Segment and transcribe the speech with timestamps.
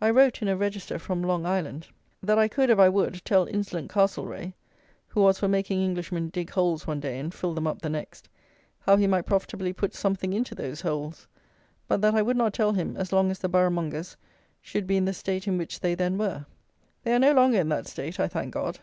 [0.00, 1.86] I wrote, in a Register from Long Island,
[2.24, 4.50] that I could if I would tell insolent Castlereagh,
[5.06, 8.28] who was for making Englishmen dig holes one day and fill them up the next,
[8.80, 11.28] how he might profitably put something into those holes,
[11.86, 14.16] but that I would not tell him as long as the Borough mongers
[14.60, 16.46] should be in the state in which they then were.
[17.04, 18.80] They are no longer in that state, I thank God.